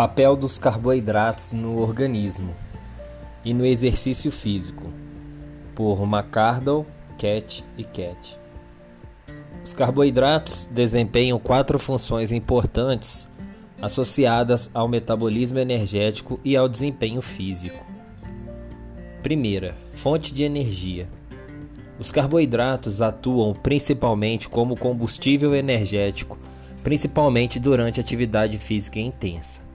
Papel 0.00 0.34
dos 0.34 0.58
carboidratos 0.58 1.52
no 1.52 1.78
organismo 1.78 2.56
e 3.44 3.52
no 3.52 3.66
exercício 3.66 4.32
físico, 4.32 4.90
por 5.74 6.02
McCardle, 6.04 6.86
Cat 7.18 7.62
e 7.76 7.84
Cat. 7.84 8.38
Os 9.62 9.74
carboidratos 9.74 10.70
desempenham 10.72 11.38
quatro 11.38 11.78
funções 11.78 12.32
importantes 12.32 13.30
associadas 13.82 14.70
ao 14.72 14.88
metabolismo 14.88 15.58
energético 15.58 16.40
e 16.42 16.56
ao 16.56 16.66
desempenho 16.66 17.20
físico. 17.20 17.84
Primeira, 19.22 19.76
fonte 19.92 20.32
de 20.32 20.44
energia. 20.44 21.10
Os 21.98 22.10
carboidratos 22.10 23.02
atuam 23.02 23.52
principalmente 23.52 24.48
como 24.48 24.78
combustível 24.78 25.54
energético, 25.54 26.38
principalmente 26.82 27.60
durante 27.60 28.00
atividade 28.00 28.56
física 28.56 28.98
intensa. 28.98 29.68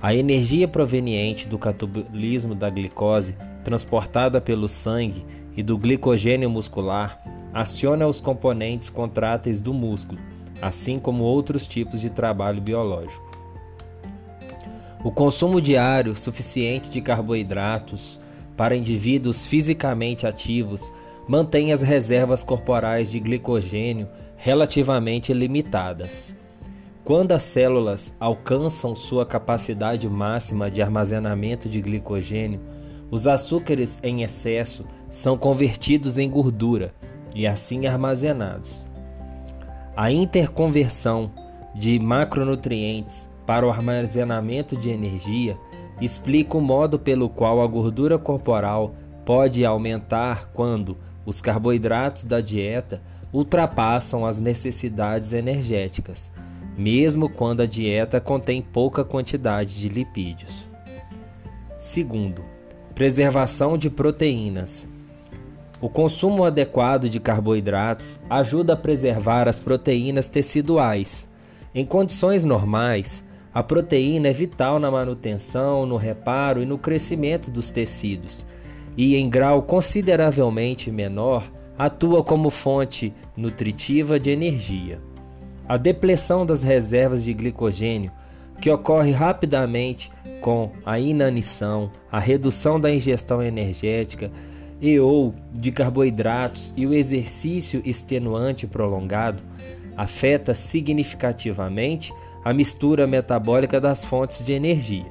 A 0.00 0.14
energia 0.14 0.68
proveniente 0.68 1.48
do 1.48 1.58
catabolismo 1.58 2.54
da 2.54 2.70
glicose, 2.70 3.36
transportada 3.64 4.40
pelo 4.40 4.68
sangue 4.68 5.26
e 5.56 5.62
do 5.62 5.76
glicogênio 5.76 6.48
muscular, 6.48 7.20
aciona 7.52 8.06
os 8.06 8.20
componentes 8.20 8.88
contráteis 8.88 9.60
do 9.60 9.74
músculo, 9.74 10.20
assim 10.62 11.00
como 11.00 11.24
outros 11.24 11.66
tipos 11.66 12.00
de 12.00 12.10
trabalho 12.10 12.62
biológico. 12.62 13.28
O 15.02 15.10
consumo 15.10 15.60
diário 15.60 16.14
suficiente 16.14 16.90
de 16.90 17.00
carboidratos 17.00 18.20
para 18.56 18.76
indivíduos 18.76 19.46
fisicamente 19.46 20.26
ativos 20.26 20.92
mantém 21.28 21.72
as 21.72 21.82
reservas 21.82 22.42
corporais 22.44 23.10
de 23.10 23.18
glicogênio 23.18 24.08
relativamente 24.36 25.32
limitadas. 25.32 26.34
Quando 27.08 27.32
as 27.32 27.42
células 27.42 28.14
alcançam 28.20 28.94
sua 28.94 29.24
capacidade 29.24 30.06
máxima 30.06 30.70
de 30.70 30.82
armazenamento 30.82 31.66
de 31.66 31.80
glicogênio, 31.80 32.60
os 33.10 33.26
açúcares 33.26 33.98
em 34.02 34.22
excesso 34.22 34.84
são 35.08 35.38
convertidos 35.38 36.18
em 36.18 36.28
gordura 36.28 36.92
e 37.34 37.46
assim 37.46 37.86
armazenados. 37.86 38.84
A 39.96 40.12
interconversão 40.12 41.30
de 41.74 41.98
macronutrientes 41.98 43.26
para 43.46 43.66
o 43.66 43.70
armazenamento 43.70 44.76
de 44.76 44.90
energia 44.90 45.56
explica 46.02 46.58
o 46.58 46.60
modo 46.60 46.98
pelo 46.98 47.30
qual 47.30 47.62
a 47.62 47.66
gordura 47.66 48.18
corporal 48.18 48.94
pode 49.24 49.64
aumentar 49.64 50.50
quando 50.52 50.94
os 51.24 51.40
carboidratos 51.40 52.24
da 52.26 52.42
dieta 52.42 53.00
ultrapassam 53.32 54.26
as 54.26 54.38
necessidades 54.38 55.32
energéticas 55.32 56.30
mesmo 56.78 57.28
quando 57.28 57.60
a 57.60 57.66
dieta 57.66 58.20
contém 58.20 58.62
pouca 58.62 59.04
quantidade 59.04 59.80
de 59.80 59.88
lipídios. 59.88 60.64
Segundo, 61.76 62.44
preservação 62.94 63.76
de 63.76 63.90
proteínas. 63.90 64.88
O 65.80 65.88
consumo 65.88 66.44
adequado 66.44 67.08
de 67.08 67.18
carboidratos 67.18 68.20
ajuda 68.30 68.74
a 68.74 68.76
preservar 68.76 69.48
as 69.48 69.58
proteínas 69.58 70.30
teciduais. 70.30 71.28
Em 71.74 71.84
condições 71.84 72.44
normais, 72.44 73.24
a 73.52 73.62
proteína 73.62 74.28
é 74.28 74.32
vital 74.32 74.78
na 74.78 74.88
manutenção, 74.88 75.84
no 75.84 75.96
reparo 75.96 76.62
e 76.62 76.66
no 76.66 76.78
crescimento 76.78 77.50
dos 77.50 77.72
tecidos, 77.72 78.46
e 78.96 79.16
em 79.16 79.28
grau 79.28 79.62
consideravelmente 79.62 80.92
menor, 80.92 81.50
atua 81.76 82.22
como 82.22 82.50
fonte 82.50 83.12
nutritiva 83.36 84.18
de 84.18 84.30
energia. 84.30 85.07
A 85.68 85.76
depressão 85.76 86.46
das 86.46 86.62
reservas 86.62 87.22
de 87.22 87.34
glicogênio, 87.34 88.10
que 88.58 88.70
ocorre 88.70 89.10
rapidamente 89.10 90.10
com 90.40 90.72
a 90.84 90.98
inanição, 90.98 91.90
a 92.10 92.18
redução 92.18 92.80
da 92.80 92.90
ingestão 92.90 93.42
energética 93.42 94.32
e 94.80 94.98
ou 94.98 95.34
de 95.52 95.70
carboidratos 95.70 96.72
e 96.74 96.86
o 96.86 96.94
exercício 96.94 97.82
extenuante 97.84 98.66
prolongado, 98.66 99.42
afeta 99.94 100.54
significativamente 100.54 102.14
a 102.42 102.54
mistura 102.54 103.06
metabólica 103.06 103.78
das 103.78 104.02
fontes 104.04 104.42
de 104.42 104.54
energia. 104.54 105.06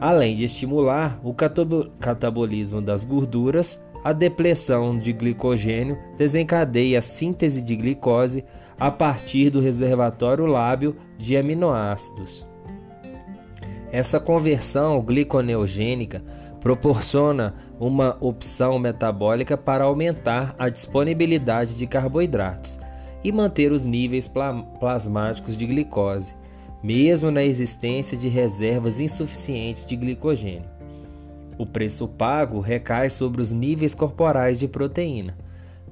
Além 0.00 0.34
de 0.34 0.44
estimular 0.44 1.20
o 1.22 1.32
catabolismo 2.00 2.80
das 2.80 3.04
gorduras, 3.04 3.80
a 4.02 4.12
depressão 4.12 4.98
de 4.98 5.12
glicogênio 5.12 5.98
desencadeia 6.16 6.98
a 6.98 7.02
síntese 7.02 7.62
de 7.62 7.76
glicose 7.76 8.44
a 8.78 8.90
partir 8.90 9.50
do 9.50 9.60
reservatório 9.60 10.46
lábio 10.46 10.96
de 11.16 11.36
aminoácidos. 11.36 12.46
Essa 13.90 14.20
conversão 14.20 15.00
gliconeogênica 15.00 16.22
proporciona 16.60 17.54
uma 17.80 18.16
opção 18.20 18.78
metabólica 18.78 19.56
para 19.56 19.84
aumentar 19.84 20.54
a 20.58 20.68
disponibilidade 20.68 21.74
de 21.74 21.86
carboidratos 21.86 22.78
e 23.24 23.32
manter 23.32 23.72
os 23.72 23.84
níveis 23.84 24.30
plasmáticos 24.78 25.56
de 25.56 25.66
glicose, 25.66 26.34
mesmo 26.82 27.30
na 27.30 27.42
existência 27.42 28.16
de 28.16 28.28
reservas 28.28 29.00
insuficientes 29.00 29.84
de 29.84 29.96
glicogênio. 29.96 30.68
O 31.56 31.66
preço 31.66 32.06
pago 32.06 32.60
recai 32.60 33.10
sobre 33.10 33.40
os 33.40 33.50
níveis 33.50 33.94
corporais 33.94 34.58
de 34.58 34.68
proteína, 34.68 35.36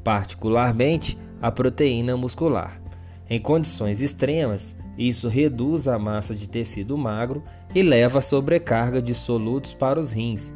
particularmente 0.05 1.19
a 1.41 1.51
proteína 1.51 2.17
muscular. 2.17 2.81
Em 3.29 3.41
condições 3.41 4.01
extremas, 4.01 4.77
isso 4.97 5.29
reduz 5.29 5.89
a 5.89 5.99
massa 5.99 6.35
de 6.35 6.49
tecido 6.49 6.97
magro 6.97 7.43
e 7.75 7.83
leva 7.83 8.21
a 8.21 8.23
sobrecarga 8.23 9.03
de 9.03 9.15
solutos 9.15 9.75
para 9.75 10.01
os 10.01 10.11
rins, 10.11 10.55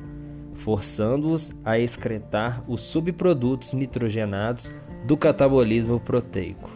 forçando-os 0.54 1.52
a 1.64 1.78
excretar 1.78 2.62
os 2.68 2.80
subprodutos 2.80 3.72
nitrogenados 3.72 4.70
do 5.04 5.16
catabolismo 5.16 5.98
proteico. 5.98 6.70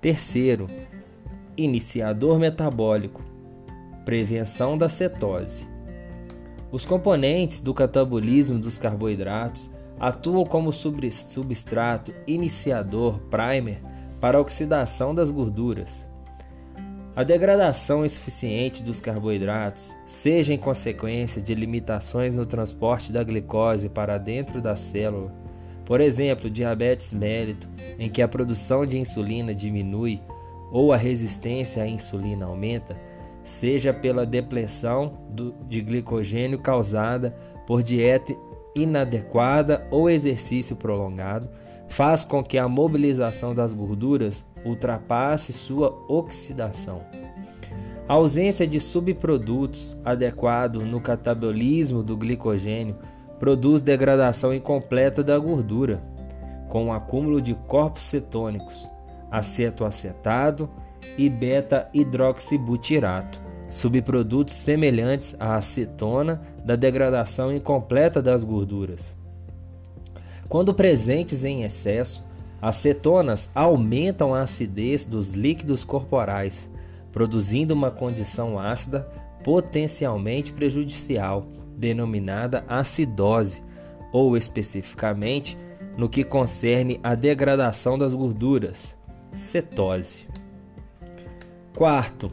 Terceiro, 0.00 0.68
iniciador 1.56 2.38
metabólico, 2.38 3.22
prevenção 4.04 4.76
da 4.76 4.88
cetose. 4.88 5.66
Os 6.70 6.84
componentes 6.84 7.62
do 7.62 7.72
catabolismo 7.72 8.58
dos 8.58 8.76
carboidratos 8.76 9.70
atuam 9.98 10.44
como 10.44 10.72
substrato 10.72 12.12
iniciador 12.26 13.18
primer 13.30 13.80
para 14.20 14.38
a 14.38 14.40
oxidação 14.40 15.14
das 15.14 15.30
gorduras. 15.30 16.08
A 17.16 17.22
degradação 17.22 18.04
insuficiente 18.04 18.82
dos 18.82 18.98
carboidratos, 18.98 19.94
seja 20.04 20.52
em 20.52 20.58
consequência 20.58 21.40
de 21.40 21.54
limitações 21.54 22.34
no 22.34 22.44
transporte 22.44 23.12
da 23.12 23.22
glicose 23.22 23.88
para 23.88 24.18
dentro 24.18 24.60
da 24.60 24.74
célula, 24.74 25.32
por 25.84 26.00
exemplo, 26.00 26.50
diabetes 26.50 27.12
mellito, 27.12 27.68
em 27.98 28.10
que 28.10 28.22
a 28.22 28.26
produção 28.26 28.84
de 28.84 28.98
insulina 28.98 29.54
diminui 29.54 30.20
ou 30.72 30.92
a 30.92 30.96
resistência 30.96 31.82
à 31.82 31.86
insulina 31.86 32.46
aumenta, 32.46 32.98
seja 33.44 33.92
pela 33.92 34.26
depressão 34.26 35.18
de 35.68 35.80
glicogênio 35.82 36.58
causada 36.58 37.30
por 37.66 37.82
dieta 37.82 38.34
inadequada 38.74 39.86
ou 39.90 40.10
exercício 40.10 40.76
prolongado, 40.76 41.48
faz 41.88 42.24
com 42.24 42.42
que 42.42 42.58
a 42.58 42.68
mobilização 42.68 43.54
das 43.54 43.72
gorduras 43.72 44.44
ultrapasse 44.64 45.52
sua 45.52 45.96
oxidação. 46.08 47.02
A 48.08 48.14
ausência 48.14 48.66
de 48.66 48.80
subprodutos 48.80 49.96
adequado 50.04 50.84
no 50.84 51.00
catabolismo 51.00 52.02
do 52.02 52.16
glicogênio 52.16 52.96
produz 53.38 53.82
degradação 53.82 54.52
incompleta 54.54 55.22
da 55.22 55.38
gordura, 55.38 56.02
com 56.68 56.88
o 56.88 56.92
acúmulo 56.92 57.40
de 57.40 57.54
corpos 57.54 58.02
cetônicos, 58.04 58.86
acetoacetado 59.30 60.68
e 61.16 61.30
beta-hidroxibutirato, 61.30 63.40
subprodutos 63.68 64.54
semelhantes 64.54 65.36
à 65.40 65.56
acetona 65.56 66.42
da 66.64 66.76
degradação 66.76 67.52
incompleta 67.52 68.22
das 68.22 68.44
gorduras. 68.44 69.12
Quando 70.48 70.74
presentes 70.74 71.44
em 71.44 71.62
excesso, 71.62 72.24
as 72.60 72.76
cetonas 72.76 73.50
aumentam 73.54 74.34
a 74.34 74.42
acidez 74.42 75.04
dos 75.06 75.32
líquidos 75.32 75.84
corporais, 75.84 76.70
produzindo 77.12 77.74
uma 77.74 77.90
condição 77.90 78.58
ácida 78.58 79.08
potencialmente 79.42 80.52
prejudicial, 80.52 81.46
denominada 81.76 82.64
acidose, 82.66 83.62
ou 84.12 84.36
especificamente 84.36 85.58
no 85.96 86.08
que 86.08 86.24
concerne 86.24 86.98
à 87.02 87.14
degradação 87.14 87.98
das 87.98 88.14
gorduras, 88.14 88.96
cetose. 89.34 90.26
Quarto, 91.76 92.30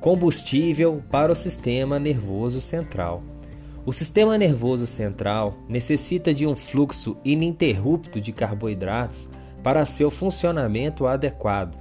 combustível 0.00 1.02
para 1.10 1.32
o 1.32 1.34
sistema 1.34 1.98
nervoso 1.98 2.60
central. 2.60 3.22
O 3.84 3.92
sistema 3.92 4.36
nervoso 4.36 4.86
central 4.86 5.54
necessita 5.68 6.32
de 6.32 6.46
um 6.46 6.54
fluxo 6.54 7.16
ininterrupto 7.24 8.20
de 8.20 8.32
carboidratos 8.32 9.28
para 9.62 9.84
seu 9.84 10.10
funcionamento 10.10 11.06
adequado. 11.06 11.76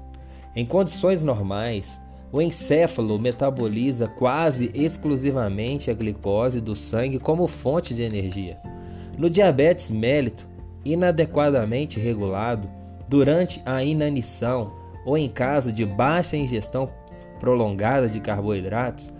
Em 0.56 0.66
condições 0.66 1.24
normais, 1.24 2.00
o 2.32 2.42
encéfalo 2.42 3.20
metaboliza 3.20 4.08
quase 4.08 4.72
exclusivamente 4.74 5.92
a 5.92 5.94
glicose 5.94 6.60
do 6.60 6.76
sangue 6.76 7.20
como 7.20 7.48
fonte 7.48 7.94
de 7.94 8.02
energia. 8.02 8.58
No 9.18 9.30
diabetes 9.30 9.90
mellito, 9.90 10.48
inadequadamente 10.84 12.00
regulado, 12.00 12.70
durante 13.08 13.62
a 13.66 13.84
inanição 13.84 14.74
ou 15.06 15.18
em 15.18 15.30
caso 15.30 15.72
de 15.72 15.86
baixa 15.86 16.36
ingestão 16.36 16.90
prolongada 17.40 18.10
de 18.10 18.20
carboidratos, 18.20 19.12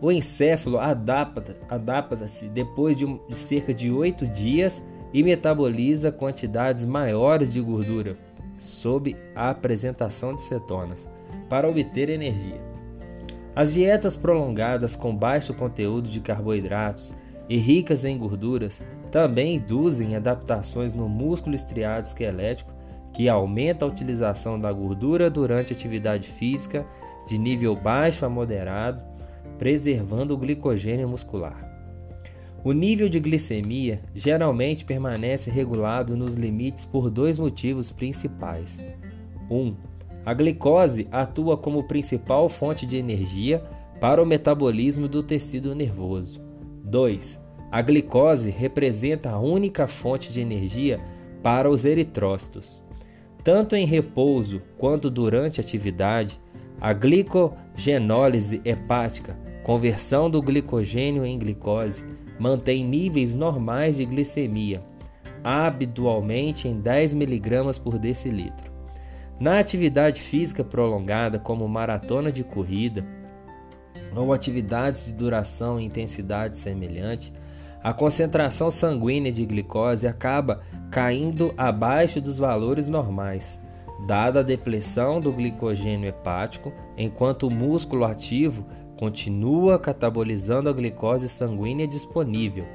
o 0.00 0.12
encéfalo 0.12 0.78
adapta-se 0.78 1.58
adapta 1.68 2.26
depois 2.52 2.96
de, 2.96 3.04
um, 3.04 3.18
de 3.28 3.34
cerca 3.34 3.72
de 3.72 3.90
8 3.90 4.26
dias 4.26 4.86
e 5.12 5.22
metaboliza 5.22 6.12
quantidades 6.12 6.84
maiores 6.84 7.52
de 7.52 7.60
gordura 7.60 8.16
sob 8.58 9.16
a 9.34 9.50
apresentação 9.50 10.34
de 10.34 10.42
cetonas 10.42 11.08
para 11.48 11.68
obter 11.68 12.08
energia. 12.08 12.60
As 13.54 13.72
dietas 13.72 14.16
prolongadas 14.16 14.94
com 14.94 15.16
baixo 15.16 15.54
conteúdo 15.54 16.10
de 16.10 16.20
carboidratos 16.20 17.16
e 17.48 17.56
ricas 17.56 18.04
em 18.04 18.18
gorduras 18.18 18.82
também 19.10 19.56
induzem 19.56 20.16
adaptações 20.16 20.92
no 20.92 21.08
músculo 21.08 21.54
estriado 21.54 22.06
esquelético 22.06 22.74
que 23.14 23.30
aumenta 23.30 23.84
a 23.84 23.88
utilização 23.88 24.58
da 24.58 24.70
gordura 24.70 25.30
durante 25.30 25.72
atividade 25.72 26.28
física 26.28 26.84
de 27.26 27.38
nível 27.38 27.74
baixo 27.74 28.24
a 28.24 28.28
moderado, 28.28 29.02
preservando 29.58 30.34
o 30.34 30.36
glicogênio 30.36 31.08
muscular. 31.08 31.66
O 32.64 32.72
nível 32.72 33.08
de 33.08 33.20
glicemia 33.20 34.02
geralmente 34.14 34.84
permanece 34.84 35.50
regulado 35.50 36.16
nos 36.16 36.34
limites 36.34 36.84
por 36.84 37.08
dois 37.10 37.38
motivos 37.38 37.90
principais. 37.90 38.78
1. 39.48 39.56
Um, 39.56 39.76
a 40.24 40.34
glicose 40.34 41.06
atua 41.12 41.56
como 41.56 41.84
principal 41.84 42.48
fonte 42.48 42.84
de 42.84 42.96
energia 42.96 43.62
para 44.00 44.20
o 44.20 44.26
metabolismo 44.26 45.06
do 45.06 45.22
tecido 45.22 45.74
nervoso. 45.74 46.40
2. 46.82 47.40
A 47.70 47.82
glicose 47.82 48.50
representa 48.50 49.30
a 49.30 49.38
única 49.38 49.86
fonte 49.86 50.32
de 50.32 50.40
energia 50.40 50.98
para 51.42 51.70
os 51.70 51.84
eritrócitos. 51.84 52.82
Tanto 53.44 53.76
em 53.76 53.86
repouso 53.86 54.60
quanto 54.76 55.08
durante 55.08 55.60
atividade, 55.60 56.40
a 56.80 56.92
glicogenólise 56.92 58.60
hepática, 58.64 59.36
conversão 59.62 60.30
do 60.30 60.42
glicogênio 60.42 61.24
em 61.24 61.38
glicose, 61.38 62.04
mantém 62.38 62.84
níveis 62.84 63.34
normais 63.34 63.96
de 63.96 64.04
glicemia, 64.04 64.82
habitualmente 65.42 66.68
em 66.68 66.80
10 66.80 67.14
mg 67.14 67.80
por 67.82 67.98
decilitro. 67.98 68.70
Na 69.38 69.58
atividade 69.58 70.20
física 70.20 70.64
prolongada, 70.64 71.38
como 71.38 71.68
maratona 71.68 72.32
de 72.32 72.42
corrida 72.42 73.04
ou 74.14 74.32
atividades 74.32 75.04
de 75.04 75.12
duração 75.12 75.78
e 75.78 75.84
intensidade 75.84 76.56
semelhante, 76.56 77.32
a 77.82 77.92
concentração 77.92 78.70
sanguínea 78.70 79.30
de 79.30 79.44
glicose 79.44 80.08
acaba 80.08 80.62
caindo 80.90 81.52
abaixo 81.56 82.20
dos 82.20 82.38
valores 82.38 82.88
normais, 82.88 83.60
dada 84.04 84.40
a 84.40 84.42
depressão 84.42 85.20
do 85.20 85.32
glicogênio 85.32 86.08
hepático, 86.08 86.72
enquanto 86.96 87.46
o 87.46 87.50
músculo 87.50 88.04
ativo 88.04 88.66
continua 88.98 89.78
catabolizando 89.78 90.68
a 90.68 90.72
glicose 90.72 91.28
sanguínea 91.28 91.86
disponível. 91.86 92.66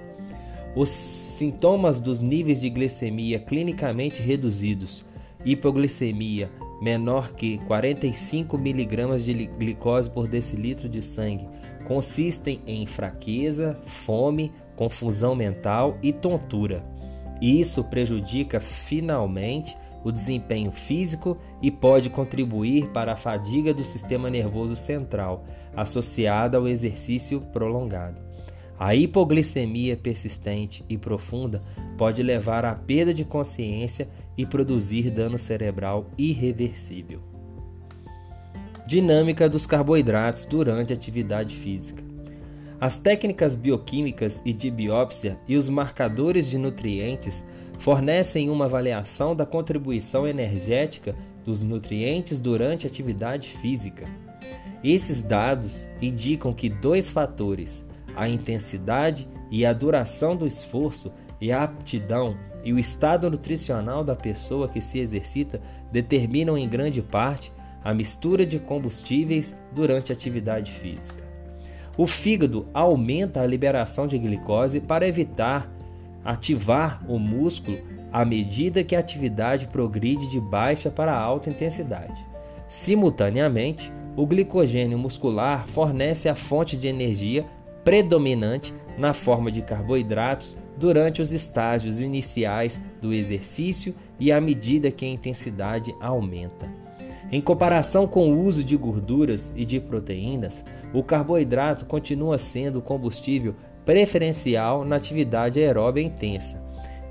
Os 0.75 0.89
sintomas 0.89 1.99
dos 1.99 2.21
níveis 2.21 2.61
de 2.61 2.69
glicemia 2.69 3.39
clinicamente 3.39 4.21
reduzidos 4.21 5.03
hipoglicemia 5.45 6.51
menor 6.81 7.33
que 7.33 7.57
45 7.59 8.57
mg 8.57 9.19
de 9.23 9.33
glicose 9.47 10.09
por 10.09 10.27
decilitro 10.27 10.89
de 10.89 11.01
sangue 11.01 11.47
consistem 11.87 12.61
em 12.65 12.85
fraqueza, 12.85 13.77
fome, 13.83 14.51
confusão 14.75 15.35
mental 15.35 15.97
e 16.01 16.13
tontura. 16.13 16.83
Isso 17.41 17.83
prejudica 17.83 18.59
finalmente 18.59 19.75
o 20.03 20.11
desempenho 20.11 20.71
físico 20.71 21.37
e 21.61 21.69
pode 21.69 22.09
contribuir 22.09 22.87
para 22.87 23.13
a 23.13 23.15
fadiga 23.15 23.73
do 23.73 23.85
sistema 23.85 24.29
nervoso 24.29 24.75
central, 24.75 25.45
associada 25.75 26.57
ao 26.57 26.67
exercício 26.67 27.39
prolongado. 27.39 28.21
A 28.79 28.95
hipoglicemia 28.95 29.95
persistente 29.95 30.83
e 30.89 30.97
profunda 30.97 31.61
pode 31.97 32.23
levar 32.23 32.65
à 32.65 32.73
perda 32.73 33.13
de 33.13 33.23
consciência 33.23 34.09
e 34.35 34.43
produzir 34.43 35.11
dano 35.11 35.37
cerebral 35.37 36.07
irreversível. 36.17 37.19
Dinâmica 38.87 39.47
dos 39.47 39.67
carboidratos 39.67 40.45
durante 40.45 40.91
atividade 40.91 41.55
física. 41.55 42.03
As 42.79 42.97
técnicas 42.97 43.55
bioquímicas 43.55 44.41
e 44.43 44.51
de 44.51 44.71
biópsia 44.71 45.37
e 45.47 45.55
os 45.55 45.69
marcadores 45.69 46.49
de 46.49 46.57
nutrientes 46.57 47.45
fornecem 47.81 48.47
uma 48.47 48.65
avaliação 48.65 49.35
da 49.35 49.43
contribuição 49.43 50.27
energética 50.27 51.15
dos 51.43 51.63
nutrientes 51.63 52.39
durante 52.39 52.85
atividade 52.85 53.57
física. 53.57 54.05
Esses 54.83 55.23
dados 55.23 55.87
indicam 55.99 56.53
que 56.53 56.69
dois 56.69 57.09
fatores, 57.09 57.83
a 58.15 58.29
intensidade 58.29 59.27
e 59.49 59.65
a 59.65 59.73
duração 59.73 60.35
do 60.35 60.45
esforço 60.45 61.11
e 61.41 61.51
a 61.51 61.63
aptidão 61.63 62.37
e 62.63 62.71
o 62.71 62.77
estado 62.77 63.31
nutricional 63.31 64.03
da 64.03 64.15
pessoa 64.15 64.69
que 64.69 64.79
se 64.79 64.99
exercita 64.99 65.59
determinam 65.91 66.55
em 66.55 66.69
grande 66.69 67.01
parte 67.01 67.51
a 67.83 67.95
mistura 67.95 68.45
de 68.45 68.59
combustíveis 68.59 69.59
durante 69.73 70.11
a 70.11 70.15
atividade 70.15 70.71
física. 70.71 71.23
O 71.97 72.05
fígado 72.05 72.67
aumenta 72.75 73.41
a 73.41 73.47
liberação 73.47 74.05
de 74.05 74.19
glicose 74.19 74.79
para 74.81 75.07
evitar 75.07 75.67
ativar 76.23 77.03
o 77.07 77.17
músculo 77.17 77.77
à 78.11 78.25
medida 78.25 78.83
que 78.83 78.95
a 78.95 78.99
atividade 78.99 79.67
progride 79.67 80.29
de 80.29 80.39
baixa 80.39 80.89
para 80.89 81.17
alta 81.17 81.49
intensidade. 81.49 82.25
Simultaneamente, 82.67 83.91
o 84.15 84.25
glicogênio 84.25 84.97
muscular 84.97 85.67
fornece 85.67 86.27
a 86.27 86.35
fonte 86.35 86.75
de 86.75 86.87
energia 86.87 87.45
predominante 87.83 88.73
na 88.97 89.13
forma 89.13 89.51
de 89.51 89.61
carboidratos 89.61 90.55
durante 90.77 91.21
os 91.21 91.31
estágios 91.31 92.01
iniciais 92.01 92.79
do 93.01 93.13
exercício 93.13 93.95
e 94.19 94.31
à 94.31 94.41
medida 94.41 94.91
que 94.91 95.05
a 95.05 95.09
intensidade 95.09 95.93
aumenta. 95.99 96.69
Em 97.31 97.39
comparação 97.39 98.05
com 98.05 98.29
o 98.29 98.41
uso 98.41 98.63
de 98.63 98.75
gorduras 98.75 99.53
e 99.55 99.63
de 99.63 99.79
proteínas, 99.79 100.65
o 100.93 101.01
carboidrato 101.01 101.85
continua 101.85 102.37
sendo 102.37 102.79
o 102.79 102.81
combustível 102.81 103.55
preferencial 103.85 104.85
na 104.85 104.95
atividade 104.95 105.59
aeróbia 105.59 106.03
intensa, 106.03 106.61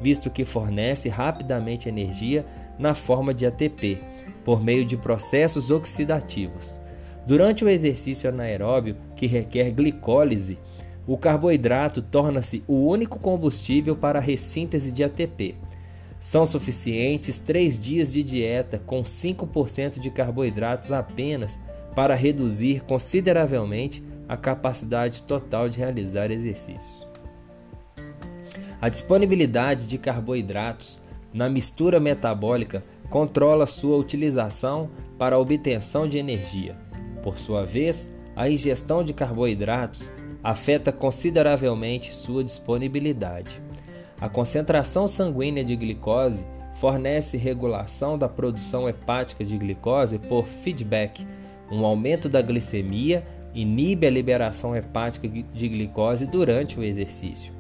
visto 0.01 0.31
que 0.31 0.45
fornece 0.45 1.09
rapidamente 1.09 1.89
energia 1.89 2.45
na 2.79 2.95
forma 2.95 3.35
de 3.35 3.47
ATP, 3.47 3.99
por 4.45 4.63
meio 4.63 4.85
de 4.85 4.97
processos 4.97 5.71
oxidativos. 5.71 6.81
Durante 7.27 7.65
o 7.65 7.69
exercício 7.69 8.29
anaeróbio, 8.31 8.97
que 9.15 9.27
requer 9.27 9.71
glicólise, 9.71 10.59
o 11.07 11.19
carboidrato 11.19 12.01
torna-se 12.01 12.63
o 12.67 12.87
único 12.87 13.19
combustível 13.19 13.97
para 13.97 14.19
a 14.19 14.23
ressíntese 14.23 14.93
de 14.93 15.05
ATP. 15.05 15.55
São 16.19 16.45
suficientes 16.45 17.39
três 17.39 17.79
dias 17.81 18.13
de 18.13 18.23
dieta 18.23 18.81
com 18.85 19.03
5% 19.03 19.99
de 19.99 20.11
carboidratos 20.11 20.93
apenas 20.93 21.59
para 21.95 22.15
reduzir 22.15 22.83
consideravelmente 22.83 24.03
a 24.31 24.37
capacidade 24.37 25.25
total 25.25 25.69
de 25.69 25.81
realizar 25.81 26.31
exercícios. 26.31 27.05
A 28.81 28.89
disponibilidade 28.89 29.89
de 29.89 29.99
carboidratos 29.99 31.03
na 31.35 31.49
mistura 31.49 31.99
metabólica 31.99 32.85
controla 33.11 33.67
sua 33.67 33.97
utilização 33.97 34.89
para 35.19 35.35
a 35.35 35.39
obtenção 35.41 36.09
de 36.09 36.17
energia. 36.17 36.77
Por 37.25 37.39
sua 37.39 37.67
vez, 37.67 38.17
a 38.37 38.49
ingestão 38.49 39.03
de 39.03 39.13
carboidratos 39.13 40.13
afeta 40.45 40.93
consideravelmente 40.93 42.15
sua 42.15 42.45
disponibilidade. 42.45 43.61
A 44.21 44.29
concentração 44.29 45.09
sanguínea 45.09 45.65
de 45.65 45.75
glicose 45.75 46.47
fornece 46.77 47.37
regulação 47.37 48.17
da 48.17 48.29
produção 48.29 48.89
hepática 48.89 49.45
de 49.45 49.59
glicose 49.59 50.21
por 50.21 50.47
feedback. 50.47 51.27
Um 51.69 51.85
aumento 51.85 52.29
da 52.29 52.41
glicemia 52.41 53.27
inibe 53.55 54.07
a 54.07 54.11
liberação 54.11 54.77
hepática 54.77 55.29
de 55.29 55.69
glicose 55.69 56.27
durante 56.27 56.79
o 56.79 56.83
exercício. 56.83 57.53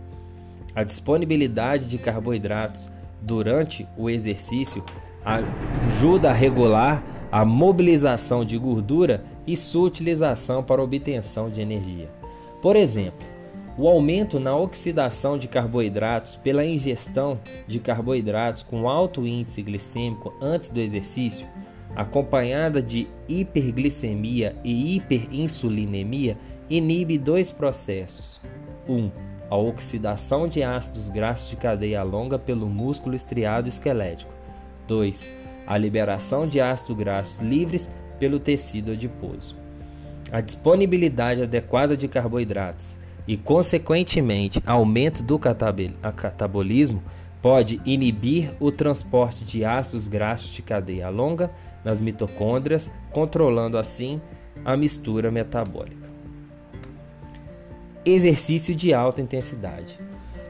A 0.74 0.84
disponibilidade 0.84 1.86
de 1.86 1.98
carboidratos 1.98 2.90
durante 3.20 3.86
o 3.96 4.08
exercício 4.08 4.84
ajuda 5.24 6.30
a 6.30 6.32
regular 6.32 7.02
a 7.30 7.44
mobilização 7.44 8.44
de 8.44 8.56
gordura 8.56 9.24
e 9.46 9.56
sua 9.56 9.86
utilização 9.86 10.62
para 10.62 10.82
obtenção 10.82 11.50
de 11.50 11.60
energia. 11.60 12.08
Por 12.62 12.76
exemplo, 12.76 13.26
o 13.78 13.88
aumento 13.88 14.38
na 14.38 14.56
oxidação 14.56 15.38
de 15.38 15.48
carboidratos 15.48 16.36
pela 16.36 16.64
ingestão 16.64 17.38
de 17.66 17.78
carboidratos 17.78 18.62
com 18.62 18.88
alto 18.88 19.26
índice 19.26 19.62
glicêmico 19.62 20.34
antes 20.40 20.70
do 20.70 20.80
exercício 20.80 21.46
acompanhada 21.94 22.80
de 22.82 23.08
hiperglicemia 23.28 24.56
e 24.64 24.96
hiperinsulinemia, 24.96 26.36
inibe 26.68 27.18
dois 27.18 27.50
processos. 27.50 28.40
1. 28.88 28.94
Um, 28.94 29.10
a 29.50 29.56
oxidação 29.56 30.46
de 30.46 30.62
ácidos 30.62 31.08
graxos 31.08 31.50
de 31.50 31.56
cadeia 31.56 32.02
longa 32.02 32.38
pelo 32.38 32.68
músculo 32.68 33.16
estriado 33.16 33.68
esquelético. 33.68 34.32
2. 34.86 35.28
A 35.66 35.76
liberação 35.76 36.46
de 36.46 36.60
ácidos 36.60 36.96
graxos 36.96 37.40
livres 37.40 37.90
pelo 38.18 38.38
tecido 38.38 38.92
adiposo. 38.92 39.56
A 40.30 40.40
disponibilidade 40.40 41.42
adequada 41.42 41.96
de 41.96 42.06
carboidratos 42.06 42.96
e, 43.26 43.36
consequentemente, 43.36 44.62
aumento 44.64 45.22
do 45.22 45.38
catabolismo 45.38 47.02
pode 47.42 47.80
inibir 47.84 48.52
o 48.60 48.70
transporte 48.70 49.44
de 49.44 49.64
ácidos 49.64 50.06
graxos 50.06 50.50
de 50.50 50.62
cadeia 50.62 51.08
longa 51.08 51.50
nas 51.84 52.00
mitocôndrias, 52.00 52.90
controlando 53.12 53.78
assim 53.78 54.20
a 54.64 54.76
mistura 54.76 55.30
metabólica. 55.30 56.08
Exercício 58.04 58.74
de 58.74 58.94
alta 58.94 59.20
intensidade. 59.20 59.98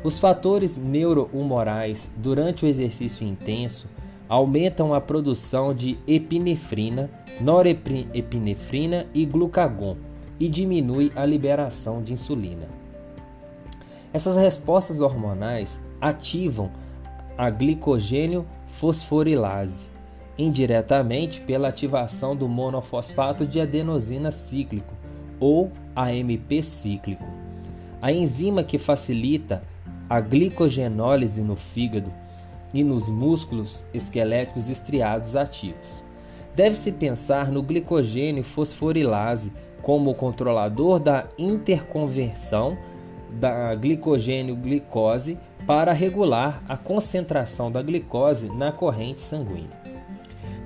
Os 0.02 0.18
fatores 0.18 0.78
neurohumorais 0.78 2.10
durante 2.16 2.64
o 2.64 2.68
exercício 2.68 3.26
intenso 3.26 3.88
aumentam 4.28 4.94
a 4.94 5.00
produção 5.00 5.74
de 5.74 5.98
epinefrina, 6.06 7.10
norepinefrina 7.40 9.06
e 9.12 9.26
glucagon 9.26 9.96
e 10.38 10.48
diminui 10.48 11.12
a 11.16 11.26
liberação 11.26 12.02
de 12.02 12.12
insulina. 12.12 12.68
Essas 14.12 14.36
respostas 14.36 15.00
hormonais 15.00 15.80
ativam 16.00 16.70
a 17.36 17.50
glicogênio 17.50 18.46
fosforilase, 18.66 19.89
indiretamente 20.38 21.40
pela 21.40 21.68
ativação 21.68 22.34
do 22.34 22.48
monofosfato 22.48 23.46
de 23.46 23.60
adenosina 23.60 24.30
cíclico, 24.32 24.94
ou 25.38 25.70
AMP 25.94 26.62
cíclico. 26.62 27.24
A 28.00 28.12
enzima 28.12 28.62
que 28.62 28.78
facilita 28.78 29.62
a 30.08 30.20
glicogenólise 30.20 31.40
no 31.40 31.56
fígado 31.56 32.12
e 32.72 32.82
nos 32.82 33.08
músculos 33.08 33.84
esqueléticos 33.92 34.68
estriados 34.68 35.36
ativos. 35.36 36.04
Deve-se 36.54 36.92
pensar 36.92 37.50
no 37.50 37.62
glicogênio 37.62 38.42
fosforilase 38.44 39.52
como 39.82 40.14
controlador 40.14 40.98
da 40.98 41.26
interconversão 41.38 42.76
da 43.30 43.74
glicogênio-glicose 43.74 45.38
para 45.66 45.92
regular 45.92 46.62
a 46.68 46.76
concentração 46.76 47.70
da 47.70 47.80
glicose 47.80 48.48
na 48.48 48.72
corrente 48.72 49.22
sanguínea. 49.22 49.79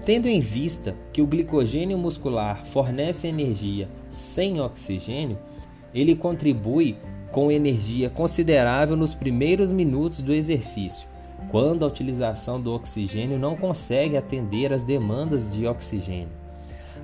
Tendo 0.04 0.28
em 0.28 0.38
vista 0.38 0.94
que 1.14 1.22
o 1.22 1.26
glicogênio 1.26 1.96
muscular 1.96 2.66
fornece 2.66 3.26
energia 3.26 3.88
sem 4.10 4.60
oxigênio, 4.60 5.38
ele 5.94 6.14
contribui 6.14 6.98
com 7.32 7.50
energia 7.50 8.10
considerável 8.10 8.96
nos 8.96 9.14
primeiros 9.14 9.72
minutos 9.72 10.20
do 10.20 10.34
exercício, 10.34 11.08
quando 11.50 11.84
a 11.84 11.88
utilização 11.88 12.60
do 12.60 12.74
oxigênio 12.74 13.38
não 13.38 13.56
consegue 13.56 14.16
atender 14.16 14.74
às 14.74 14.84
demandas 14.84 15.50
de 15.50 15.66
oxigênio. 15.66 16.28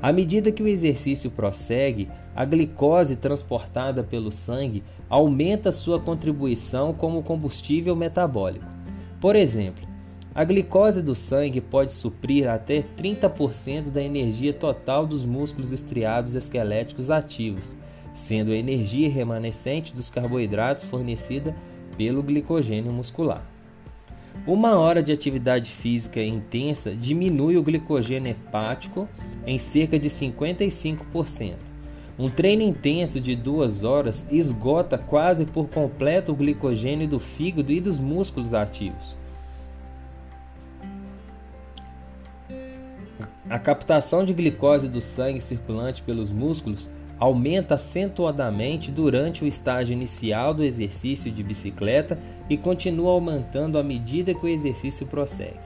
À 0.02 0.12
medida 0.12 0.52
que 0.52 0.62
o 0.62 0.68
exercício 0.68 1.30
prossegue, 1.30 2.08
a 2.36 2.44
glicose 2.44 3.16
transportada 3.16 4.02
pelo 4.02 4.30
sangue 4.30 4.82
aumenta 5.08 5.72
sua 5.72 5.98
contribuição 5.98 6.92
como 6.92 7.22
combustível 7.22 7.96
metabólico. 7.96 8.66
Por 9.20 9.36
exemplo, 9.36 9.89
a 10.32 10.44
glicose 10.44 11.02
do 11.02 11.14
sangue 11.14 11.60
pode 11.60 11.90
suprir 11.90 12.48
até 12.48 12.84
30% 12.96 13.90
da 13.90 14.00
energia 14.00 14.52
total 14.52 15.04
dos 15.04 15.24
músculos 15.24 15.72
estriados 15.72 16.36
esqueléticos 16.36 17.10
ativos, 17.10 17.76
sendo 18.14 18.52
a 18.52 18.56
energia 18.56 19.10
remanescente 19.10 19.94
dos 19.94 20.08
carboidratos 20.08 20.84
fornecida 20.84 21.54
pelo 21.96 22.22
glicogênio 22.22 22.92
muscular. 22.92 23.44
Uma 24.46 24.78
hora 24.78 25.02
de 25.02 25.12
atividade 25.12 25.70
física 25.70 26.22
intensa 26.22 26.94
diminui 26.94 27.56
o 27.56 27.62
glicogênio 27.62 28.30
hepático 28.30 29.08
em 29.44 29.58
cerca 29.58 29.98
de 29.98 30.08
55%. 30.08 31.54
Um 32.16 32.30
treino 32.30 32.62
intenso 32.62 33.20
de 33.20 33.34
duas 33.34 33.82
horas 33.82 34.26
esgota 34.30 34.96
quase 34.96 35.44
por 35.44 35.68
completo 35.68 36.32
o 36.32 36.36
glicogênio 36.36 37.08
do 37.08 37.18
fígado 37.18 37.72
e 37.72 37.80
dos 37.80 37.98
músculos 37.98 38.54
ativos. 38.54 39.19
A 43.50 43.58
captação 43.58 44.24
de 44.24 44.32
glicose 44.32 44.88
do 44.88 45.00
sangue 45.00 45.40
circulante 45.40 46.02
pelos 46.02 46.30
músculos 46.30 46.88
aumenta 47.18 47.74
acentuadamente 47.74 48.92
durante 48.92 49.42
o 49.42 49.46
estágio 49.46 49.92
inicial 49.92 50.54
do 50.54 50.62
exercício 50.62 51.32
de 51.32 51.42
bicicleta 51.42 52.16
e 52.48 52.56
continua 52.56 53.10
aumentando 53.10 53.76
à 53.76 53.82
medida 53.82 54.32
que 54.32 54.46
o 54.46 54.48
exercício 54.48 55.04
prossegue. 55.04 55.58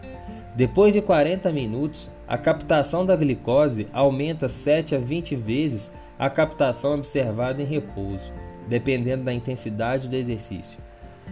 Depois 0.56 0.94
de 0.94 1.02
40 1.02 1.52
minutos, 1.52 2.10
a 2.26 2.38
captação 2.38 3.04
da 3.04 3.14
glicose 3.14 3.86
aumenta 3.92 4.48
7 4.48 4.94
a 4.94 4.98
20 4.98 5.36
vezes 5.36 5.92
a 6.18 6.30
captação 6.30 6.94
observada 6.94 7.60
em 7.60 7.66
repouso, 7.66 8.32
dependendo 8.66 9.24
da 9.24 9.34
intensidade 9.34 10.08
do 10.08 10.16
exercício. 10.16 10.78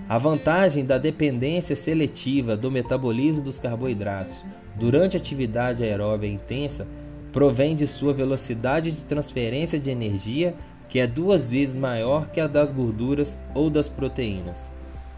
A 0.07 0.19
vantagem 0.19 0.85
da 0.85 0.99
dependência 0.99 1.75
seletiva 1.75 2.59
do 2.59 2.71
metabolismo 2.71 3.41
dos 3.41 3.59
carboidratos 3.59 4.45
durante 4.75 5.17
atividade 5.17 5.83
aeróbica 5.83 6.33
intensa 6.33 6.87
provém 7.33 7.75
de 7.75 7.87
sua 7.87 8.13
velocidade 8.13 8.93
de 8.93 9.05
transferência 9.05 9.79
de 9.79 9.91
energia, 9.91 10.55
que 10.89 10.99
é 10.99 11.07
duas 11.07 11.51
vezes 11.51 11.77
maior 11.77 12.29
que 12.29 12.41
a 12.41 12.47
das 12.47 12.71
gorduras 12.71 13.37
ou 13.55 13.71
das 13.71 13.89
proteínas. 13.89 14.71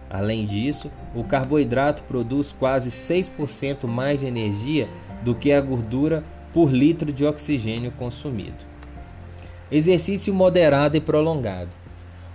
Além 0.08 0.46
disso, 0.46 0.90
o 1.14 1.24
carboidrato 1.24 2.04
produz 2.04 2.52
quase 2.52 2.90
6% 2.90 3.86
mais 3.86 4.20
de 4.20 4.26
energia 4.26 4.88
do 5.24 5.34
que 5.34 5.50
a 5.50 5.60
gordura 5.60 6.22
por 6.52 6.70
litro 6.70 7.12
de 7.12 7.24
oxigênio 7.24 7.90
consumido. 7.92 8.64
Exercício 9.72 10.32
moderado 10.32 10.96
e 10.96 11.00
prolongado. 11.00 11.70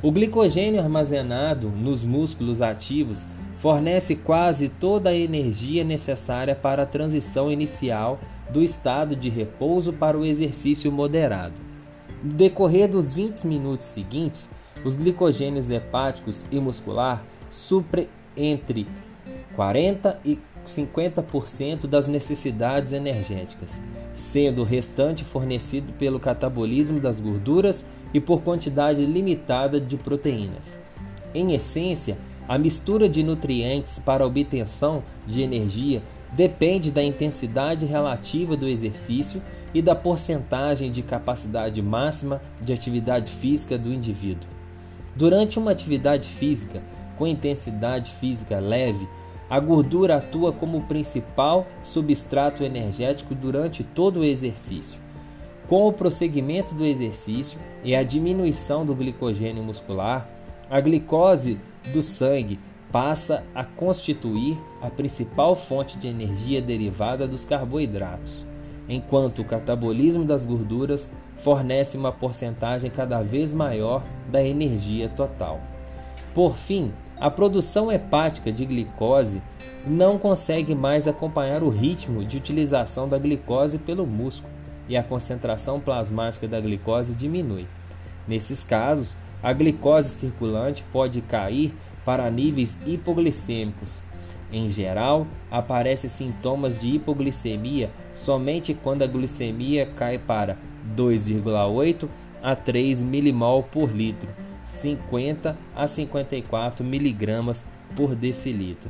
O 0.01 0.11
glicogênio 0.11 0.81
armazenado 0.81 1.69
nos 1.69 2.03
músculos 2.03 2.61
ativos 2.61 3.25
fornece 3.59 4.15
quase 4.15 4.69
toda 4.69 5.09
a 5.09 5.15
energia 5.15 5.83
necessária 5.83 6.55
para 6.55 6.83
a 6.83 6.85
transição 6.85 7.51
inicial 7.51 8.17
do 8.49 8.63
estado 8.63 9.17
de 9.17 9.29
repouso 9.29 9.91
para 9.91 10.17
o 10.17 10.25
exercício 10.25 10.89
moderado. 10.89 11.55
No 12.23 12.33
decorrer 12.33 12.89
dos 12.89 13.13
20 13.13 13.45
minutos 13.45 13.85
seguintes, 13.85 14.49
os 14.83 14.95
glicogênios 14.95 15.69
hepáticos 15.69 16.45
e 16.49 16.57
muscular 16.57 17.21
suprem 17.49 18.07
entre 18.35 18.87
40 19.57 20.21
e 20.23 20.39
50% 20.65 21.85
das 21.85 22.07
necessidades 22.07 22.93
energéticas, 22.93 23.81
sendo 24.13 24.61
o 24.61 24.65
restante 24.65 25.25
fornecido 25.25 25.91
pelo 25.93 26.19
catabolismo 26.19 26.99
das 26.99 27.19
gorduras 27.19 27.85
e 28.13 28.21
por 28.21 28.41
quantidade 28.41 29.05
limitada 29.05 29.81
de 29.81 29.97
proteínas. 29.97 30.79
Em 31.33 31.53
essência, 31.53 32.17
a 32.49 32.57
mistura 32.57 33.07
de 33.07 33.21
nutrientes 33.21 33.99
para 33.99 34.25
obtenção 34.25 35.03
de 35.27 35.43
energia 35.43 36.01
depende 36.31 36.89
da 36.89 37.03
intensidade 37.03 37.85
relativa 37.85 38.57
do 38.57 38.67
exercício 38.67 39.39
e 39.71 39.83
da 39.83 39.93
porcentagem 39.93 40.91
de 40.91 41.03
capacidade 41.03 41.79
máxima 41.79 42.41
de 42.59 42.73
atividade 42.73 43.31
física 43.31 43.77
do 43.77 43.93
indivíduo. 43.93 44.49
Durante 45.15 45.59
uma 45.59 45.69
atividade 45.69 46.27
física 46.27 46.81
com 47.19 47.27
intensidade 47.27 48.13
física 48.13 48.59
leve, 48.59 49.07
a 49.47 49.59
gordura 49.59 50.17
atua 50.17 50.51
como 50.51 50.81
principal 50.85 51.67
substrato 51.83 52.63
energético 52.63 53.35
durante 53.35 53.83
todo 53.83 54.21
o 54.21 54.25
exercício. 54.25 54.99
Com 55.67 55.87
o 55.87 55.93
prosseguimento 55.93 56.73
do 56.73 56.83
exercício 56.83 57.59
e 57.83 57.95
a 57.95 58.01
diminuição 58.01 58.83
do 58.83 58.95
glicogênio 58.95 59.61
muscular, 59.61 60.27
a 60.69 60.79
glicose 60.79 61.59
do 61.91 62.01
sangue 62.01 62.59
passa 62.91 63.43
a 63.53 63.63
constituir 63.63 64.57
a 64.81 64.89
principal 64.89 65.55
fonte 65.55 65.97
de 65.97 66.07
energia 66.07 66.61
derivada 66.61 67.27
dos 67.27 67.45
carboidratos, 67.45 68.45
enquanto 68.87 69.39
o 69.39 69.45
catabolismo 69.45 70.25
das 70.25 70.45
gorduras 70.45 71.11
fornece 71.37 71.97
uma 71.97 72.11
porcentagem 72.11 72.89
cada 72.89 73.21
vez 73.21 73.53
maior 73.53 74.03
da 74.31 74.43
energia 74.43 75.09
total. 75.09 75.59
Por 76.33 76.55
fim, 76.55 76.91
a 77.19 77.29
produção 77.29 77.91
hepática 77.91 78.51
de 78.51 78.65
glicose 78.65 79.41
não 79.85 80.17
consegue 80.17 80.75
mais 80.75 81.07
acompanhar 81.07 81.63
o 81.63 81.69
ritmo 81.69 82.23
de 82.23 82.37
utilização 82.37 83.07
da 83.07 83.17
glicose 83.17 83.77
pelo 83.77 84.05
músculo 84.05 84.51
e 84.87 84.97
a 84.97 85.03
concentração 85.03 85.79
plasmática 85.79 86.47
da 86.47 86.59
glicose 86.59 87.13
diminui. 87.13 87.67
Nesses 88.27 88.63
casos, 88.63 89.17
a 89.41 89.53
glicose 89.53 90.09
circulante 90.09 90.83
pode 90.91 91.21
cair 91.21 91.73
para 92.05 92.29
níveis 92.29 92.77
hipoglicêmicos, 92.85 94.01
Em 94.51 94.67
geral, 94.67 95.27
aparecem 95.51 96.09
sintomas 96.09 96.79
de 96.79 96.95
hipoglicemia 96.95 97.91
somente 98.15 98.73
quando 98.73 99.03
a 99.03 99.07
glicemia 99.07 99.85
cai 99.85 100.17
para 100.17 100.57
2,8 100.95 102.07
a 102.41 102.55
3 102.55 103.03
milimol 103.03 103.61
por 103.61 103.95
litro, 103.95 104.29
50 104.65 105.55
a 105.75 105.87
54 105.87 106.83
miligramas 106.83 107.63
por 107.95 108.15
decilitro. 108.15 108.89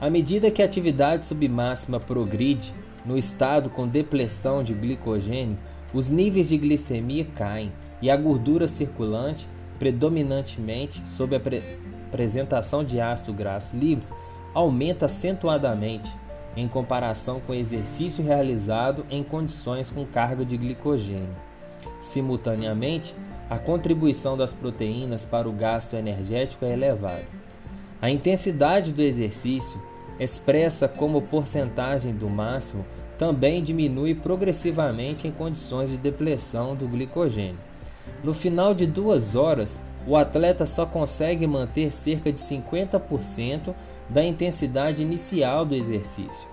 À 0.00 0.08
medida 0.08 0.50
que 0.50 0.62
a 0.62 0.64
atividade 0.64 1.26
submáxima 1.26 2.00
progride 2.00 2.72
no 3.04 3.18
estado 3.18 3.68
com 3.68 3.86
depleção 3.86 4.64
de 4.64 4.72
glicogênio, 4.72 5.58
os 5.92 6.08
níveis 6.08 6.48
de 6.48 6.56
glicemia 6.56 7.26
caem 7.36 7.70
e 8.00 8.10
a 8.10 8.16
gordura 8.16 8.66
circulante, 8.66 9.46
predominantemente 9.78 11.06
sob 11.06 11.36
a 11.36 11.40
pre 11.40 11.62
apresentação 12.08 12.82
de 12.82 12.98
ácido 12.98 13.32
graxo 13.32 13.76
livres, 13.76 14.12
aumenta 14.54 15.04
acentuadamente 15.04 16.10
em 16.56 16.66
comparação 16.66 17.38
com 17.40 17.52
o 17.52 17.54
exercício 17.54 18.24
realizado 18.24 19.06
em 19.10 19.22
condições 19.22 19.90
com 19.90 20.04
carga 20.04 20.44
de 20.44 20.56
glicogênio. 20.56 21.36
Simultaneamente, 22.00 23.14
a 23.48 23.58
contribuição 23.58 24.36
das 24.36 24.52
proteínas 24.52 25.24
para 25.24 25.48
o 25.48 25.52
gasto 25.52 25.94
energético 25.94 26.64
é 26.64 26.72
elevada. 26.72 27.39
A 28.00 28.08
intensidade 28.08 28.92
do 28.92 29.02
exercício 29.02 29.80
expressa 30.20 30.86
como 30.86 31.22
porcentagem 31.22 32.14
do 32.14 32.28
máximo, 32.28 32.84
também 33.18 33.62
diminui 33.62 34.14
progressivamente 34.14 35.26
em 35.26 35.30
condições 35.30 35.90
de 35.90 35.98
depleção 35.98 36.74
do 36.74 36.86
glicogênio. 36.86 37.58
No 38.22 38.34
final 38.34 38.74
de 38.74 38.86
duas 38.86 39.34
horas, 39.34 39.80
o 40.06 40.16
atleta 40.16 40.64
só 40.66 40.86
consegue 40.86 41.46
manter 41.46 41.90
cerca 41.90 42.32
de 42.32 42.38
50% 42.38 43.74
da 44.08 44.24
intensidade 44.24 45.02
inicial 45.02 45.64
do 45.64 45.74
exercício. 45.74 46.48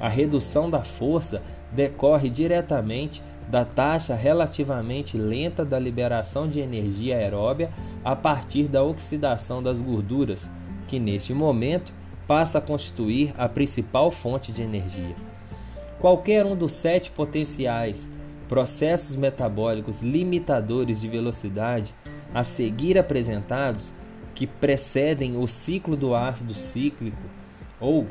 A 0.00 0.08
redução 0.08 0.70
da 0.70 0.82
força 0.82 1.42
decorre 1.70 2.28
diretamente 2.28 3.22
da 3.48 3.64
taxa 3.64 4.14
relativamente 4.14 5.16
lenta 5.16 5.64
da 5.64 5.78
liberação 5.78 6.48
de 6.48 6.60
energia 6.60 7.16
aeróbia 7.16 7.70
a 8.04 8.14
partir 8.14 8.68
da 8.68 8.82
oxidação 8.82 9.62
das 9.62 9.80
gorduras, 9.80 10.48
que 10.92 10.98
neste 10.98 11.32
momento 11.32 11.90
passa 12.28 12.58
a 12.58 12.60
constituir 12.60 13.32
a 13.38 13.48
principal 13.48 14.10
fonte 14.10 14.52
de 14.52 14.60
energia. 14.60 15.16
Qualquer 15.98 16.44
um 16.44 16.54
dos 16.54 16.72
sete 16.72 17.10
potenciais 17.10 18.10
processos 18.46 19.16
metabólicos 19.16 20.02
limitadores 20.02 21.00
de 21.00 21.08
velocidade 21.08 21.94
a 22.34 22.44
seguir 22.44 22.98
apresentados, 22.98 23.90
que 24.34 24.46
precedem 24.46 25.38
o 25.38 25.48
ciclo 25.48 25.96
do 25.96 26.14
ácido 26.14 26.52
cíclico 26.52 27.22
ou 27.80 28.06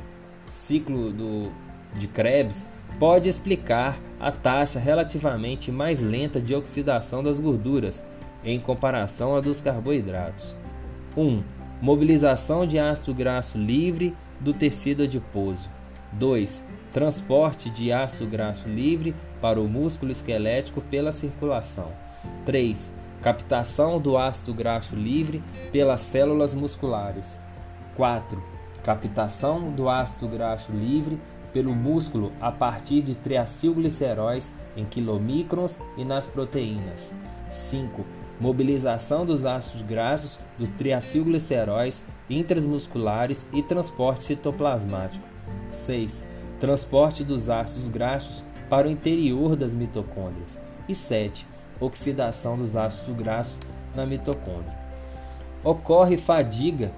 ciclo 0.47 1.11
do, 1.11 1.51
de 1.93 2.07
Krebs, 2.07 2.65
pode 2.97 3.29
explicar 3.29 3.99
a 4.19 4.31
taxa 4.31 4.79
relativamente 4.79 5.71
mais 5.71 6.01
lenta 6.01 6.41
de 6.41 6.55
oxidação 6.55 7.21
das 7.21 7.39
gorduras 7.39 8.03
em 8.43 8.59
comparação 8.59 9.35
à 9.35 9.39
dos 9.39 9.61
carboidratos. 9.61 10.55
1. 11.15 11.21
Um, 11.21 11.43
mobilização 11.81 12.65
de 12.65 12.77
ácido 12.77 13.13
graxo 13.13 13.57
livre 13.57 14.15
do 14.39 14.53
tecido 14.53 15.03
adiposo. 15.03 15.67
2. 16.13 16.63
Transporte 16.93 17.69
de 17.71 17.91
ácido 17.91 18.27
graxo 18.27 18.69
livre 18.69 19.15
para 19.41 19.59
o 19.59 19.67
músculo 19.67 20.11
esquelético 20.11 20.79
pela 20.81 21.11
circulação. 21.11 21.91
3. 22.45 22.93
Captação 23.23 23.99
do 23.99 24.17
ácido 24.17 24.53
graxo 24.53 24.95
livre 24.95 25.41
pelas 25.71 26.01
células 26.01 26.53
musculares. 26.53 27.39
4. 27.95 28.41
Captação 28.83 29.71
do 29.71 29.89
ácido 29.89 30.27
graxo 30.27 30.71
livre 30.71 31.19
pelo 31.51 31.73
músculo 31.73 32.31
a 32.39 32.51
partir 32.51 33.01
de 33.01 33.15
triacilgliceróis 33.15 34.53
em 34.77 34.85
quilomicrons 34.85 35.79
e 35.97 36.05
nas 36.05 36.27
proteínas. 36.27 37.13
5 37.49 38.20
mobilização 38.41 39.23
dos 39.23 39.45
ácidos 39.45 39.83
graxos 39.83 40.39
dos 40.57 40.71
triacilgliceróis 40.71 42.03
intramusculares 42.27 43.47
e 43.53 43.61
transporte 43.61 44.23
citoplasmático. 44.23 45.23
6. 45.69 46.23
Transporte 46.59 47.23
dos 47.23 47.51
ácidos 47.51 47.87
graxos 47.87 48.43
para 48.67 48.87
o 48.87 48.91
interior 48.91 49.55
das 49.55 49.75
mitocôndrias. 49.75 50.59
E 50.89 50.95
7. 50.95 51.45
Oxidação 51.79 52.57
dos 52.57 52.75
ácidos 52.75 53.15
graxos 53.15 53.59
na 53.95 54.07
mitocôndria. 54.07 54.75
Ocorre 55.63 56.17
fadiga 56.17 56.91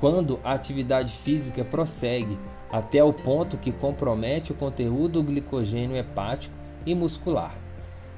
quando 0.00 0.40
a 0.42 0.54
atividade 0.54 1.12
física 1.12 1.64
prossegue 1.64 2.38
até 2.72 3.04
o 3.04 3.12
ponto 3.12 3.58
que 3.58 3.72
compromete 3.72 4.52
o 4.52 4.54
conteúdo 4.54 5.22
glicogênio 5.22 5.96
hepático 5.96 6.54
e 6.86 6.94
muscular. 6.94 7.67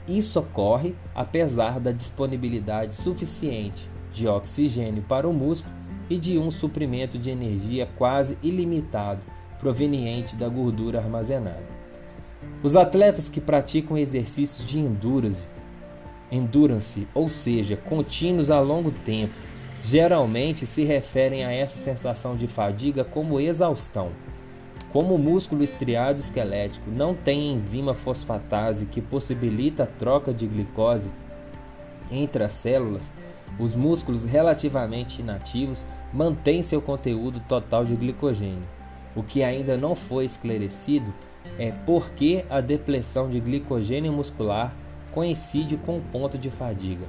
Isso 0.08 0.40
ocorre 0.40 0.94
apesar 1.14 1.78
da 1.78 1.92
disponibilidade 1.92 2.94
suficiente 2.94 3.88
de 4.12 4.26
oxigênio 4.26 5.02
para 5.02 5.28
o 5.28 5.32
músculo 5.32 5.74
e 6.08 6.18
de 6.18 6.38
um 6.38 6.50
suprimento 6.50 7.16
de 7.16 7.30
energia 7.30 7.88
quase 7.96 8.36
ilimitado 8.42 9.20
proveniente 9.58 10.34
da 10.34 10.48
gordura 10.48 10.98
armazenada. 10.98 11.80
Os 12.62 12.74
atletas 12.74 13.28
que 13.28 13.40
praticam 13.40 13.96
exercícios 13.96 14.66
de 14.66 14.78
endurance, 14.78 15.44
endurance, 16.32 17.06
ou 17.14 17.28
seja, 17.28 17.76
contínuos 17.76 18.50
a 18.50 18.58
longo 18.60 18.90
tempo, 18.90 19.34
geralmente 19.82 20.66
se 20.66 20.84
referem 20.84 21.44
a 21.44 21.52
essa 21.52 21.76
sensação 21.76 22.36
de 22.36 22.46
fadiga 22.46 23.04
como 23.04 23.40
exaustão. 23.40 24.10
Como 24.92 25.14
o 25.14 25.18
músculo 25.18 25.62
estriado 25.62 26.20
esquelético 26.20 26.90
não 26.90 27.14
tem 27.14 27.52
enzima 27.52 27.94
fosfatase 27.94 28.86
que 28.86 29.00
possibilita 29.00 29.84
a 29.84 29.86
troca 29.86 30.32
de 30.32 30.46
glicose 30.46 31.10
entre 32.10 32.42
as 32.42 32.52
células, 32.52 33.10
os 33.58 33.74
músculos 33.74 34.24
relativamente 34.24 35.20
inativos 35.20 35.86
mantêm 36.12 36.62
seu 36.62 36.82
conteúdo 36.82 37.40
total 37.48 37.84
de 37.84 37.94
glicogênio. 37.94 38.66
O 39.14 39.22
que 39.22 39.42
ainda 39.42 39.76
não 39.76 39.94
foi 39.94 40.24
esclarecido 40.24 41.12
é 41.58 41.70
por 41.70 42.10
que 42.10 42.44
a 42.50 42.60
depleção 42.60 43.28
de 43.28 43.38
glicogênio 43.40 44.12
muscular 44.12 44.74
coincide 45.12 45.76
com 45.76 45.98
o 45.98 46.02
ponto 46.02 46.36
de 46.38 46.50
fadiga. 46.50 47.06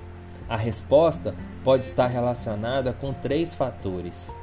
A 0.48 0.58
resposta 0.58 1.34
pode 1.64 1.84
estar 1.84 2.08
relacionada 2.08 2.94
com 2.94 3.14
três 3.14 3.54
fatores. 3.54 4.34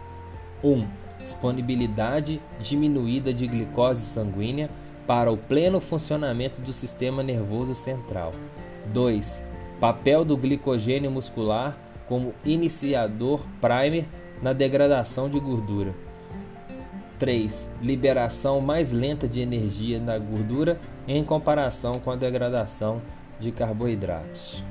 1. 0.63 0.71
Um, 0.71 0.87
disponibilidade 1.21 2.41
diminuída 2.61 3.33
de 3.33 3.47
glicose 3.47 4.03
sanguínea 4.03 4.71
para 5.07 5.33
o 5.33 5.37
pleno 5.37 5.81
funcionamento 5.81 6.61
do 6.61 6.73
sistema 6.73 7.23
nervoso 7.23 7.75
central. 7.75 8.33
2. 8.93 9.43
Papel 9.81 10.25
do 10.25 10.37
glicogênio 10.37 11.11
muscular 11.11 11.77
como 12.07 12.35
iniciador 12.45 13.41
primer 13.61 14.07
na 14.43 14.53
degradação 14.53 15.29
de 15.29 15.39
gordura. 15.39 15.95
3. 17.19 17.71
Liberação 17.83 18.61
mais 18.61 18.93
lenta 18.93 19.27
de 19.27 19.41
energia 19.41 19.99
na 19.99 20.19
gordura 20.19 20.81
em 21.07 21.25
comparação 21.25 21.95
com 21.95 22.11
a 22.11 22.17
degradação 22.17 23.03
de 23.41 23.51
carboidratos. 23.51 24.65